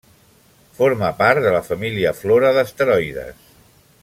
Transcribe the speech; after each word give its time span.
Forma 0.79 1.11
part 1.19 1.43
de 1.45 1.53
la 1.57 1.61
família 1.69 2.17
Flora 2.23 2.53
d'asteroides. 2.57 3.49